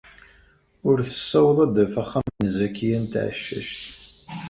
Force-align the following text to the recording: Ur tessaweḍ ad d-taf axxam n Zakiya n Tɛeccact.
Ur 0.89 0.97
tessaweḍ 1.07 1.57
ad 1.65 1.71
d-taf 1.75 1.93
axxam 2.01 2.27
n 2.43 2.47
Zakiya 2.57 2.97
n 2.99 3.05
Tɛeccact. 3.13 3.81